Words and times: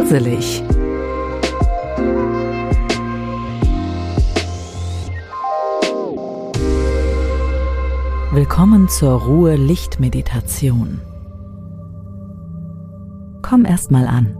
gruselig. 0.00 0.62
Willkommen 8.32 8.88
zur 8.88 9.20
Ruhe-Licht-Meditation. 9.20 11.00
Komm 13.42 13.64
erstmal 13.66 14.06
an. 14.06 14.36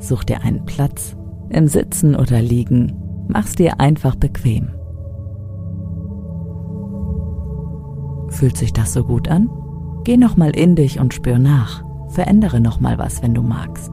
Such 0.00 0.24
dir 0.24 0.42
einen 0.42 0.66
Platz, 0.66 1.16
im 1.48 1.66
Sitzen 1.66 2.14
oder 2.14 2.42
Liegen. 2.42 3.26
Mach's 3.28 3.54
dir 3.54 3.80
einfach 3.80 4.16
bequem. 4.16 4.68
Fühlt 8.28 8.58
sich 8.58 8.74
das 8.74 8.92
so 8.92 9.04
gut 9.04 9.28
an? 9.28 9.48
Geh 10.04 10.18
nochmal 10.18 10.54
in 10.54 10.76
dich 10.76 11.00
und 11.00 11.14
spür 11.14 11.38
nach. 11.38 11.82
Verändere 12.08 12.60
nochmal 12.60 12.98
was, 12.98 13.22
wenn 13.22 13.34
du 13.34 13.42
magst. 13.42 13.92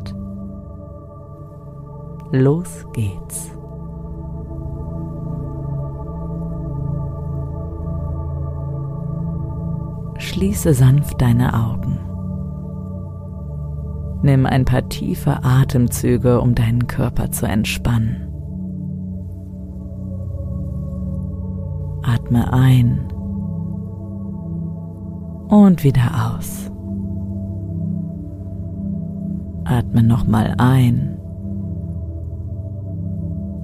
Los 2.33 2.85
geht's. 2.93 3.51
Schließe 10.17 10.73
sanft 10.73 11.21
deine 11.21 11.53
Augen. 11.53 11.99
Nimm 14.21 14.45
ein 14.45 14.63
paar 14.63 14.87
tiefe 14.87 15.43
Atemzüge, 15.43 16.39
um 16.39 16.55
deinen 16.55 16.87
Körper 16.87 17.31
zu 17.31 17.47
entspannen. 17.47 18.27
Atme 22.03 22.53
ein 22.53 23.11
und 25.49 25.83
wieder 25.83 26.37
aus. 26.37 26.71
Atme 29.65 30.01
nochmal 30.01 30.55
ein 30.57 31.20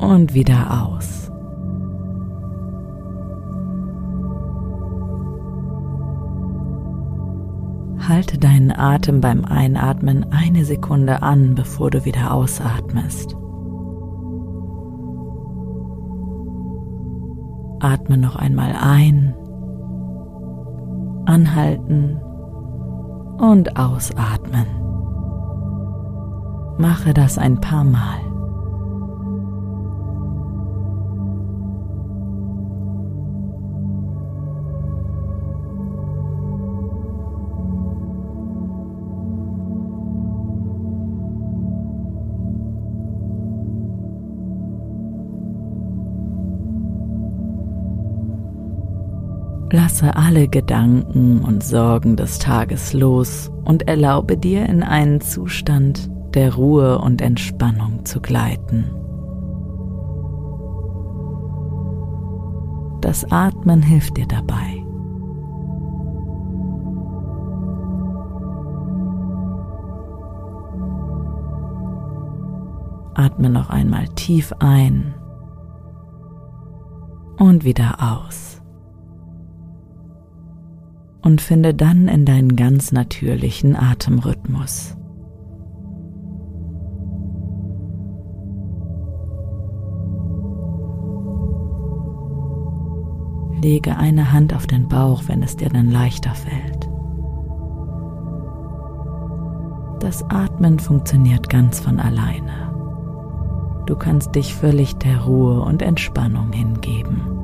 und 0.08 0.33
wieder 0.33 0.86
aus. 0.86 1.30
Halte 8.08 8.38
deinen 8.38 8.72
Atem 8.72 9.19
beim 9.19 9.44
Einatmen 9.44 10.25
eine 10.31 10.63
Sekunde 10.63 11.22
an, 11.23 11.55
bevor 11.55 11.91
du 11.91 12.05
wieder 12.05 12.33
ausatmest. 12.33 13.35
Atme 17.81 18.17
noch 18.17 18.38
einmal 18.38 18.73
ein, 18.81 19.35
anhalten 21.25 22.22
und 23.39 23.78
ausatmen. 23.78 24.67
Mache 26.78 27.13
das 27.13 27.38
ein 27.38 27.59
paar 27.59 27.83
Mal. 27.83 28.36
Lasse 50.00 50.16
alle 50.16 50.47
Gedanken 50.47 51.40
und 51.40 51.63
Sorgen 51.63 52.18
des 52.18 52.38
Tages 52.38 52.94
los 52.94 53.50
und 53.66 53.88
erlaube 53.88 54.38
dir 54.38 54.68
in 54.68 54.84
einen 54.84 55.22
Zustand 55.22 56.12
der 56.35 56.53
Ruhe 56.53 57.00
und 57.00 57.19
Entspannung 57.19 58.06
zu 58.06 58.22
gleiten. 58.22 58.91
Das 63.02 63.25
Atmen 63.31 63.81
hilft 63.81 64.18
dir 64.18 64.28
dabei. 64.28 64.86
Atme 73.16 73.50
noch 73.50 73.72
einmal 73.72 74.07
tief 74.09 74.53
ein 74.59 75.16
und 77.40 77.63
wieder 77.63 77.96
aus 78.00 78.56
und 81.27 81.41
finde 81.41 81.73
dann 81.73 82.07
in 82.07 82.23
deinen 82.23 82.55
ganz 82.55 82.93
natürlichen 82.93 83.75
Atemrhythmus. 83.75 84.95
Lege 93.61 93.97
eine 93.97 94.31
Hand 94.31 94.55
auf 94.55 94.67
den 94.67 94.88
Bauch, 94.88 95.23
wenn 95.27 95.43
es 95.43 95.57
dir 95.57 95.67
dann 95.67 95.91
leichter 95.91 96.33
fällt. 96.33 96.88
Das 99.99 100.23
Atmen 100.29 100.79
funktioniert 100.79 101.49
ganz 101.49 101.81
von 101.81 101.99
alleine. 101.99 102.73
Du 103.85 103.97
kannst 103.97 104.33
dich 104.33 104.55
völlig 104.55 104.95
der 104.95 105.25
Ruhe 105.25 105.59
und 105.59 105.81
Entspannung 105.81 106.53
hingeben. 106.53 107.37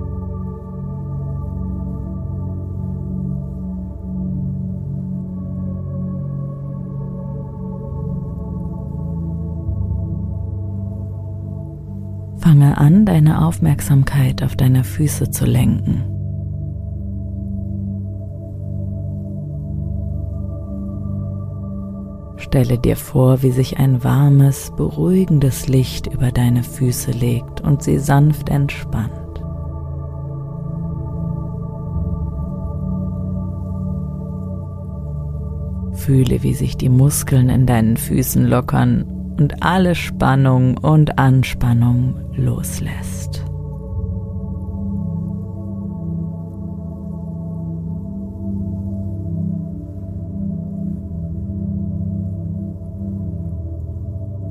Fange 12.43 12.77
an, 12.77 13.05
deine 13.05 13.45
Aufmerksamkeit 13.45 14.43
auf 14.43 14.57
deine 14.57 14.83
Füße 14.83 15.31
zu 15.31 15.45
lenken. 15.45 16.03
Stelle 22.35 22.77
dir 22.79 22.97
vor, 22.97 23.43
wie 23.43 23.51
sich 23.51 23.79
ein 23.79 24.03
warmes, 24.03 24.73
beruhigendes 24.75 25.69
Licht 25.69 26.07
über 26.07 26.33
deine 26.33 26.63
Füße 26.63 27.11
legt 27.11 27.61
und 27.61 27.81
sie 27.81 27.97
sanft 27.97 28.49
entspannt. 28.49 29.13
Fühle, 35.93 36.43
wie 36.43 36.55
sich 36.55 36.75
die 36.75 36.89
Muskeln 36.89 37.47
in 37.47 37.65
deinen 37.65 37.95
Füßen 37.95 38.45
lockern 38.45 39.12
und 39.37 39.63
alle 39.63 39.95
Spannung 39.95 40.77
und 40.77 41.17
Anspannung 41.17 42.15
loslässt. 42.35 43.45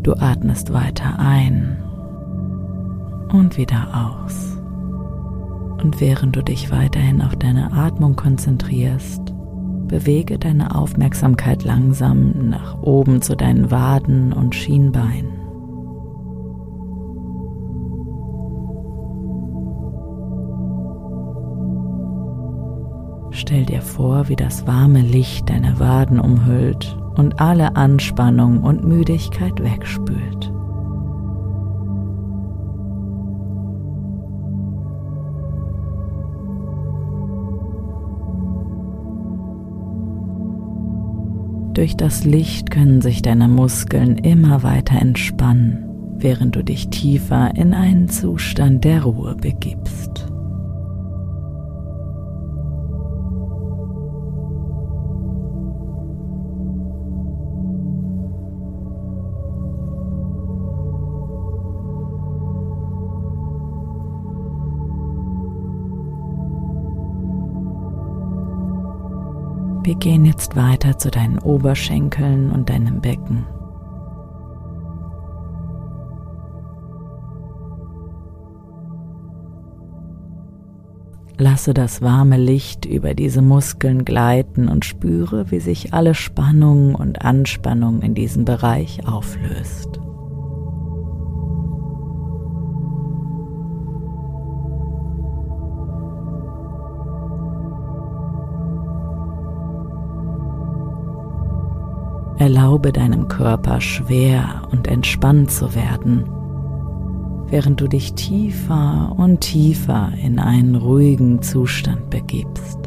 Du 0.02 0.14
atmest 0.14 0.72
weiter 0.72 1.16
ein 1.20 1.78
und 3.32 3.56
wieder 3.56 3.86
aus. 3.94 4.58
Und 5.80 6.00
während 6.00 6.34
du 6.34 6.42
dich 6.42 6.72
weiterhin 6.72 7.22
auf 7.22 7.36
deine 7.36 7.72
Atmung 7.72 8.16
konzentrierst, 8.16 9.21
bewege 9.92 10.38
deine 10.38 10.74
Aufmerksamkeit 10.74 11.64
langsam 11.64 12.48
nach 12.48 12.80
oben 12.80 13.20
zu 13.20 13.36
deinen 13.36 13.70
Waden 13.70 14.32
und 14.32 14.54
Schienbeinen. 14.54 15.38
Stell 23.32 23.66
dir 23.66 23.82
vor, 23.82 24.30
wie 24.30 24.36
das 24.36 24.66
warme 24.66 25.02
Licht 25.02 25.50
deine 25.50 25.78
Waden 25.78 26.18
umhüllt 26.18 26.96
und 27.16 27.38
alle 27.38 27.76
Anspannung 27.76 28.62
und 28.62 28.84
Müdigkeit 28.84 29.62
wegspült. 29.62 30.50
Durch 41.74 41.96
das 41.96 42.24
Licht 42.24 42.70
können 42.70 43.00
sich 43.00 43.22
deine 43.22 43.48
Muskeln 43.48 44.18
immer 44.18 44.62
weiter 44.62 45.00
entspannen, 45.00 45.84
während 46.18 46.54
du 46.54 46.62
dich 46.62 46.88
tiefer 46.90 47.52
in 47.56 47.72
einen 47.72 48.08
Zustand 48.10 48.84
der 48.84 49.04
Ruhe 49.04 49.34
begibst. 49.34 50.31
Gehen 70.02 70.24
jetzt 70.24 70.56
weiter 70.56 70.98
zu 70.98 71.12
deinen 71.12 71.38
Oberschenkeln 71.38 72.50
und 72.50 72.70
deinem 72.70 73.00
Becken. 73.00 73.46
Lasse 81.38 81.72
das 81.72 82.02
warme 82.02 82.36
Licht 82.36 82.84
über 82.84 83.14
diese 83.14 83.42
Muskeln 83.42 84.04
gleiten 84.04 84.66
und 84.66 84.84
spüre, 84.84 85.52
wie 85.52 85.60
sich 85.60 85.94
alle 85.94 86.16
Spannung 86.16 86.96
und 86.96 87.22
Anspannung 87.22 88.02
in 88.02 88.16
diesem 88.16 88.44
Bereich 88.44 89.06
auflöst. 89.06 90.00
Erlaube 102.42 102.90
deinem 102.90 103.28
Körper 103.28 103.80
schwer 103.80 104.66
und 104.72 104.88
entspannt 104.88 105.52
zu 105.52 105.76
werden, 105.76 106.24
während 107.46 107.80
du 107.80 107.86
dich 107.86 108.14
tiefer 108.14 109.14
und 109.16 109.42
tiefer 109.42 110.10
in 110.20 110.40
einen 110.40 110.74
ruhigen 110.74 111.40
Zustand 111.40 112.10
begibst. 112.10 112.81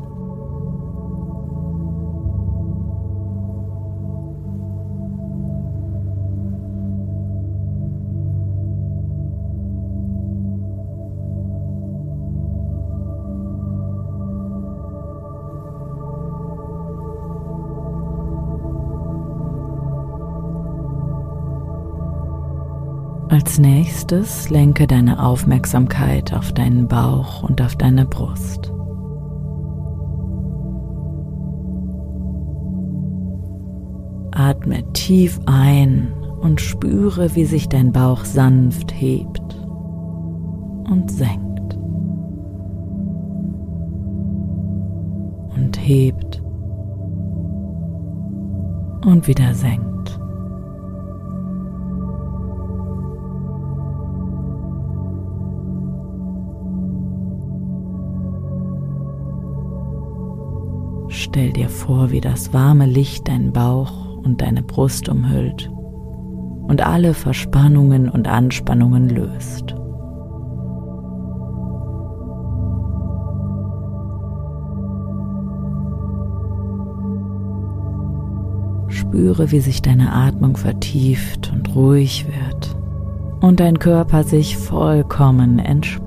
Als 23.46 23.60
nächstes 23.60 24.50
lenke 24.50 24.88
deine 24.88 25.24
Aufmerksamkeit 25.24 26.34
auf 26.34 26.52
deinen 26.52 26.88
Bauch 26.88 27.44
und 27.44 27.62
auf 27.62 27.76
deine 27.76 28.08
Brust. 28.08 28.74
Atme 34.32 34.84
tief 34.94 35.40
ein 35.46 36.12
und 36.42 36.60
spüre, 36.60 37.36
wie 37.36 37.46
sich 37.46 37.70
dein 37.70 37.92
Bauch 37.92 38.26
sanft 38.26 38.92
hebt 39.00 39.56
und 40.90 41.12
senkt 41.12 41.76
und 45.56 45.80
hebt 45.80 46.42
und 49.06 49.28
wieder 49.28 49.54
senkt. 49.54 49.85
Stell 61.36 61.52
dir 61.52 61.68
vor, 61.68 62.12
wie 62.12 62.22
das 62.22 62.54
warme 62.54 62.86
Licht 62.86 63.28
deinen 63.28 63.52
Bauch 63.52 64.20
und 64.24 64.40
deine 64.40 64.64
Brust 64.64 65.10
umhüllt 65.10 65.70
und 66.70 66.82
alle 66.88 67.14
Verspannungen 67.14 68.08
und 68.08 68.30
Anspannungen 68.30 69.10
löst. 69.10 69.76
Spüre, 78.88 79.52
wie 79.52 79.60
sich 79.60 79.82
deine 79.82 80.14
Atmung 80.14 80.56
vertieft 80.56 81.52
und 81.54 81.76
ruhig 81.76 82.28
wird 82.28 82.78
und 83.42 83.60
dein 83.60 83.80
Körper 83.80 84.24
sich 84.24 84.56
vollkommen 84.56 85.60
entspannt. 85.60 86.05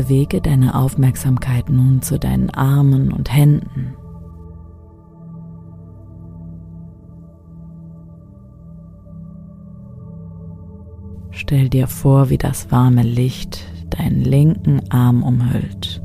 Bewege 0.00 0.40
deine 0.40 0.76
Aufmerksamkeit 0.76 1.68
nun 1.68 2.00
zu 2.00 2.18
deinen 2.18 2.48
Armen 2.48 3.12
und 3.12 3.30
Händen. 3.30 3.94
Stell 11.32 11.68
dir 11.68 11.86
vor, 11.86 12.30
wie 12.30 12.38
das 12.38 12.72
warme 12.72 13.02
Licht 13.02 13.66
deinen 13.90 14.22
linken 14.22 14.80
Arm 14.90 15.22
umhüllt. 15.22 16.02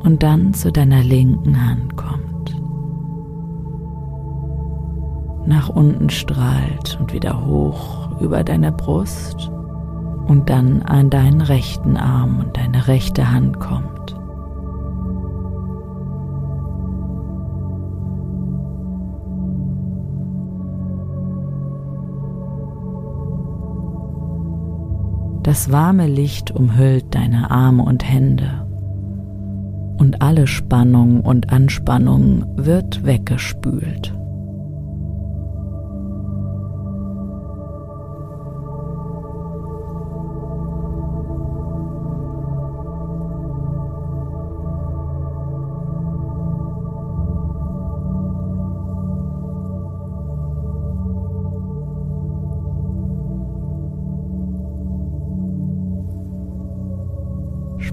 Und 0.00 0.24
dann 0.24 0.52
zu 0.52 0.72
deiner 0.72 1.04
linken 1.04 1.64
Hand 1.64 1.96
kommt. 1.96 2.60
Nach 5.46 5.68
unten 5.68 6.10
strahlt 6.10 6.98
und 6.98 7.12
wieder 7.12 7.46
hoch 7.46 8.20
über 8.20 8.42
deine 8.42 8.72
Brust 8.72 9.52
und 10.26 10.50
dann 10.50 10.82
an 10.82 11.10
deinen 11.10 11.40
rechten 11.40 11.96
Arm 11.96 12.40
und 12.40 12.56
deine 12.56 12.88
rechte 12.88 13.30
Hand 13.30 13.60
kommt. 13.60 13.96
Das 25.42 25.70
warme 25.70 26.08
Licht 26.08 26.50
umhüllt 26.50 27.14
deine 27.14 27.52
Arme 27.52 27.84
und 27.84 28.02
Hände 28.02 28.66
und 29.96 30.20
alle 30.20 30.46
Spannung 30.48 31.20
und 31.20 31.52
Anspannung 31.52 32.44
wird 32.56 33.04
weggespült. 33.04 34.12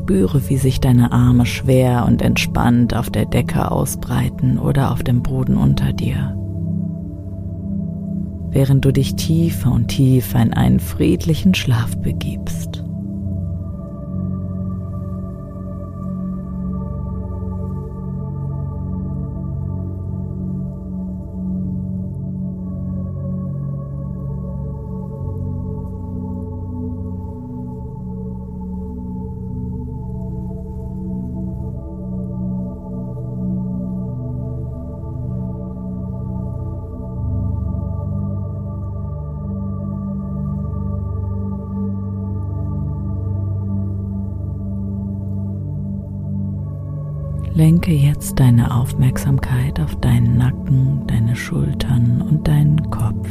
Spüre, 0.04 0.50
wie 0.50 0.58
sich 0.58 0.82
deine 0.82 1.14
Arme 1.14 1.46
schwer 1.46 2.04
und 2.06 2.22
entspannt 2.22 2.94
auf 2.94 3.10
der 3.10 3.24
Decke 3.24 3.72
ausbreiten 3.72 4.60
oder 4.60 4.92
auf 4.92 5.02
dem 5.02 5.24
Boden 5.24 5.56
unter 5.56 5.94
dir. 5.94 6.36
Während 8.50 8.84
du 8.84 8.92
dich 8.92 9.16
tiefer 9.16 9.72
und 9.72 9.88
tiefer 9.88 10.42
in 10.42 10.54
einen 10.54 10.82
friedlichen 10.82 11.56
Schlaf 11.56 11.96
begibst. 11.96 12.83
Lenke 47.64 47.94
jetzt 47.94 48.42
deine 48.42 48.76
Aufmerksamkeit 48.76 49.80
auf 49.80 49.96
deinen 50.02 50.38
Nacken, 50.38 51.08
deine 51.08 51.34
Schultern 51.34 52.22
und 52.22 52.46
deinen 52.46 52.92
Kopf. 52.92 53.30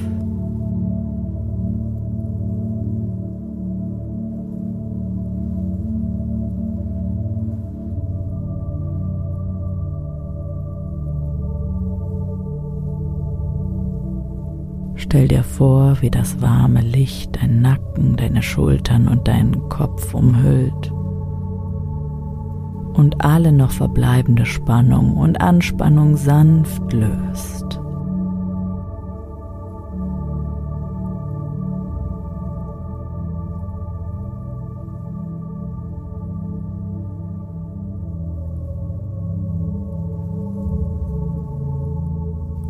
Stell 14.95 15.29
dir 15.29 15.43
vor, 15.43 16.01
wie 16.01 16.11
das 16.11 16.41
warme 16.41 16.81
Licht 16.81 17.37
deinen 17.37 17.61
Nacken, 17.61 18.17
deine 18.17 18.41
Schultern 18.41 19.09
und 19.09 19.29
deinen 19.29 19.69
Kopf 19.69 20.15
umhüllt 20.15 20.91
und 22.95 23.25
alle 23.25 23.53
noch 23.53 23.71
verbleibende 23.71 24.47
Spannung 24.47 25.17
und 25.17 25.41
Anspannung 25.41 26.17
sanft 26.17 26.93
löst. 26.93 27.81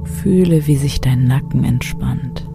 Fühle, 0.04 0.68
wie 0.68 0.76
sich 0.76 1.00
dein 1.00 1.24
Nacken 1.24 1.64
entspannt. 1.64 2.48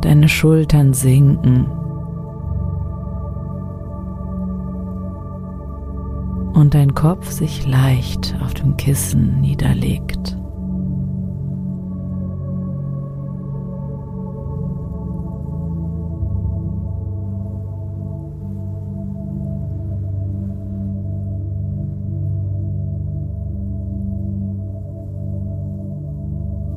Deine 0.00 0.28
Schultern 0.28 0.94
sinken. 0.94 1.66
Kopf 7.02 7.32
sich 7.32 7.66
leicht 7.66 8.36
auf 8.44 8.54
dem 8.54 8.76
Kissen 8.76 9.40
niederlegt. 9.40 10.36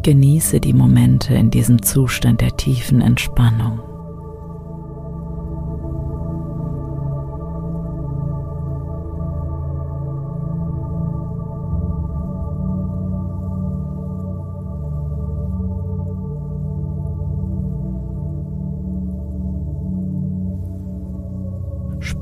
Genieße 0.02 0.60
die 0.60 0.74
Momente 0.74 1.36
in 1.36 1.52
diesem 1.52 1.84
Zustand 1.84 2.42
der 2.42 2.58
tiefen 2.58 3.02
Entspannung. 3.02 3.80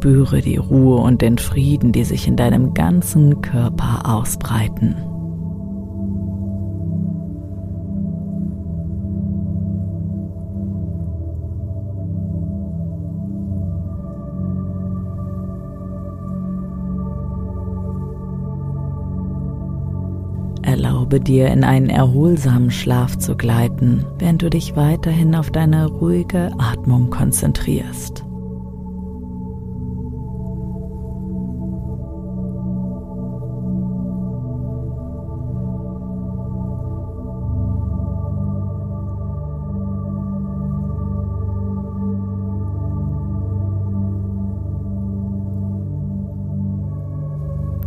Spüre 0.04 0.42
die 0.42 0.58
Ruhe 0.58 0.98
und 0.98 1.22
den 1.22 1.38
Frieden, 1.38 1.94
die 1.94 2.04
sich 2.04 2.28
in 2.28 2.36
deinem 2.36 2.74
ganzen 2.74 3.42
Körper 3.42 4.02
ausbreiten. 4.04 4.98
Erlaube 20.64 21.22
dir, 21.22 21.48
in 21.48 21.64
einen 21.64 21.90
erholsamen 21.90 22.72
Schlaf 22.72 23.18
zu 23.18 23.38
gleiten, 23.38 24.06
während 24.20 24.42
du 24.42 24.50
dich 24.50 24.76
weiterhin 24.76 25.34
auf 25.34 25.50
deine 25.50 25.86
ruhige 25.88 26.52
Atmung 26.58 27.10
konzentrierst. 27.10 28.26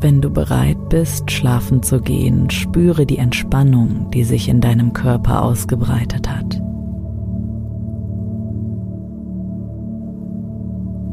Wenn 0.01 0.21
du 0.21 0.31
bereit 0.31 0.89
bist, 0.91 1.31
schlafen 1.31 1.83
zu 1.83 2.01
gehen, 2.01 2.51
spüre 2.51 3.07
die 3.07 3.19
Entspannung, 3.19 4.11
die 4.11 4.25
sich 4.25 4.49
in 4.49 4.61
deinem 4.61 4.93
Körper 4.93 5.43
ausgebreitet 5.43 6.29
hat. 6.29 6.61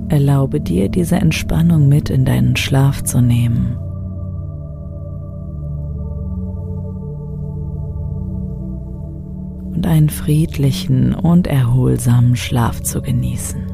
Erlaube 0.10 0.60
dir, 0.60 0.90
diese 0.90 1.16
Entspannung 1.16 1.88
mit 1.88 2.10
in 2.10 2.25
deinen 2.25 2.56
Schlaf 2.56 3.04
zu 3.04 3.22
nehmen. 3.22 3.78
Und 9.74 9.88
einen 9.88 10.10
friedlichen 10.10 11.16
und 11.16 11.48
erholsamen 11.48 12.36
Schlaf 12.36 12.82
zu 12.84 13.02
genießen. 13.02 13.73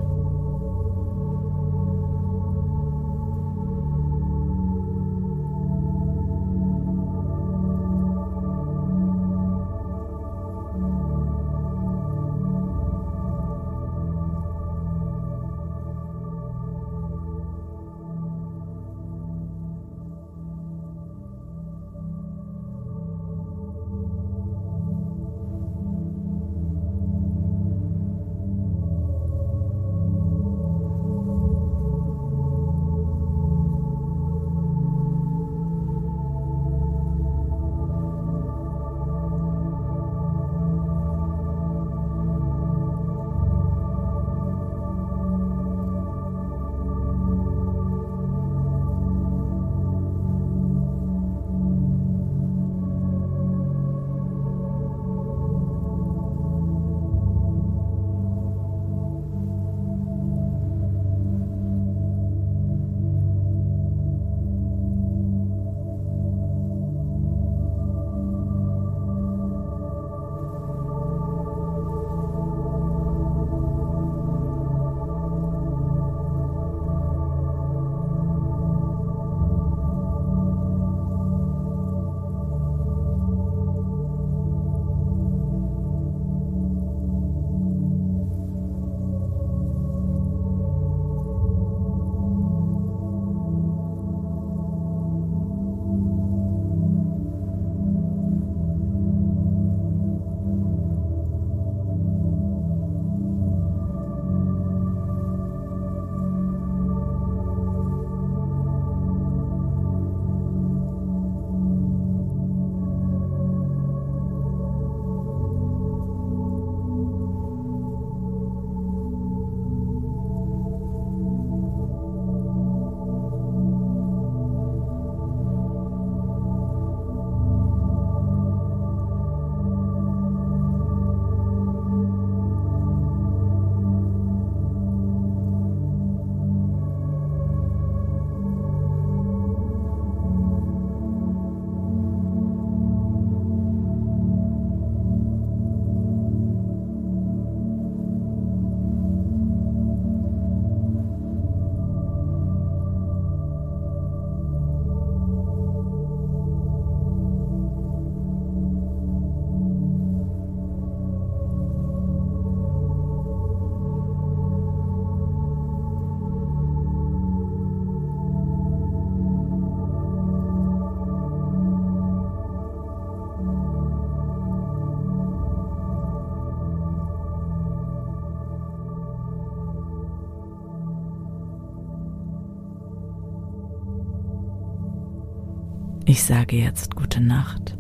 Ich 186.10 186.24
sage 186.24 186.56
jetzt 186.56 186.96
gute 186.96 187.22
Nacht 187.22 187.78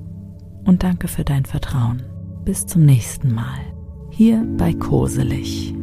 und 0.63 0.83
danke 0.83 1.07
für 1.07 1.23
dein 1.23 1.45
Vertrauen. 1.45 2.03
Bis 2.45 2.67
zum 2.67 2.85
nächsten 2.85 3.33
Mal. 3.33 3.59
Hier 4.11 4.45
bei 4.55 4.71
Koselig. 4.71 5.73